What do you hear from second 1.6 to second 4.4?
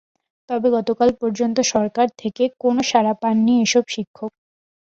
সরকার থেকে কোনো সাড়া পাননি এসব শিক্ষক।